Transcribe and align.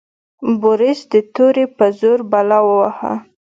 بوریس 0.61 0.99
د 1.13 1.15
تورې 1.35 1.65
په 1.77 1.85
زور 1.99 2.19
بلا 2.31 2.59
وواهه. 2.67 3.13